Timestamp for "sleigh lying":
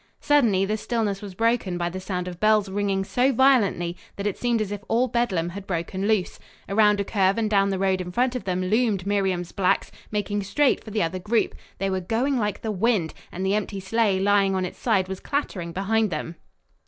13.79-14.55